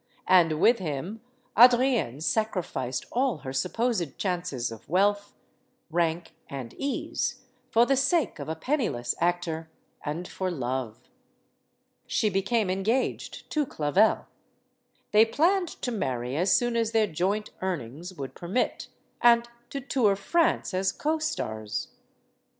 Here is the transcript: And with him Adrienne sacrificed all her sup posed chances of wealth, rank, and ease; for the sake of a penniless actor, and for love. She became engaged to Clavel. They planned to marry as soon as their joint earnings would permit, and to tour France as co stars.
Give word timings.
And 0.27 0.59
with 0.59 0.79
him 0.79 1.21
Adrienne 1.55 2.21
sacrificed 2.21 3.05
all 3.11 3.37
her 3.45 3.53
sup 3.53 3.73
posed 3.73 4.17
chances 4.17 4.71
of 4.71 4.89
wealth, 4.89 5.31
rank, 5.91 6.33
and 6.49 6.73
ease; 6.79 7.41
for 7.69 7.85
the 7.85 7.95
sake 7.95 8.39
of 8.39 8.49
a 8.49 8.55
penniless 8.55 9.13
actor, 9.21 9.69
and 10.03 10.27
for 10.27 10.49
love. 10.49 10.97
She 12.07 12.31
became 12.31 12.67
engaged 12.71 13.47
to 13.51 13.63
Clavel. 13.63 14.25
They 15.11 15.23
planned 15.23 15.67
to 15.83 15.91
marry 15.91 16.35
as 16.35 16.51
soon 16.55 16.75
as 16.75 16.93
their 16.93 17.05
joint 17.05 17.51
earnings 17.61 18.11
would 18.15 18.33
permit, 18.33 18.87
and 19.21 19.47
to 19.69 19.79
tour 19.81 20.15
France 20.15 20.73
as 20.73 20.91
co 20.91 21.19
stars. 21.19 21.89